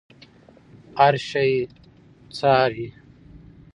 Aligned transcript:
هر 0.99 1.15
شی 1.27 1.51
څاري. 2.37 2.87